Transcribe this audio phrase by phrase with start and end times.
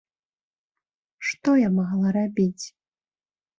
[1.29, 2.65] Што я магла рабіць?